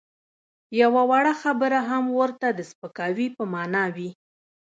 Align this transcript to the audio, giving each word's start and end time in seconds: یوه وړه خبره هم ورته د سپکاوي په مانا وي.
یوه 0.81 1.01
وړه 1.09 1.33
خبره 1.41 1.79
هم 1.89 2.05
ورته 2.19 2.47
د 2.51 2.59
سپکاوي 2.71 3.27
په 3.37 3.43
مانا 3.53 3.85
وي. 3.95 4.09